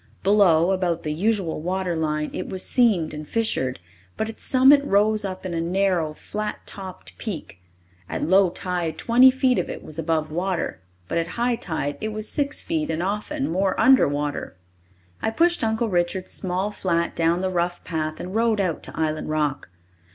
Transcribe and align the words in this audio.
Below, 0.23 0.71
about 0.71 1.03
the 1.03 1.13
usual 1.13 1.61
water 1.61 1.95
line, 1.95 2.31
it 2.33 2.49
was 2.49 2.65
seamed 2.65 3.13
and 3.13 3.27
fissured, 3.27 3.79
but 4.17 4.27
its 4.27 4.43
summit 4.43 4.83
rose 4.83 5.23
up 5.23 5.45
in 5.45 5.53
a 5.53 5.61
narrow, 5.61 6.15
flat 6.15 6.65
topped 6.65 7.15
peak. 7.19 7.61
At 8.09 8.23
low 8.27 8.49
tide 8.49 8.97
twenty 8.97 9.29
feet 9.29 9.59
of 9.59 9.69
it 9.69 9.83
was 9.83 9.99
above 9.99 10.31
water, 10.31 10.81
but 11.07 11.19
at 11.19 11.27
high 11.37 11.55
tide 11.55 11.99
it 12.01 12.09
was 12.09 12.27
six 12.27 12.63
feet 12.63 12.89
and 12.89 13.03
often 13.03 13.47
more 13.51 13.79
under 13.79 14.07
water. 14.07 14.57
I 15.21 15.29
pushed 15.29 15.63
Uncle 15.63 15.87
Richard's 15.89 16.31
small 16.31 16.71
flat 16.71 17.15
down 17.15 17.41
the 17.41 17.51
rough 17.51 17.83
path 17.83 18.19
and 18.19 18.33
rowed 18.33 18.59
out 18.59 18.81
to 18.81 18.99
Island 18.99 19.29
Rock. 19.29 19.69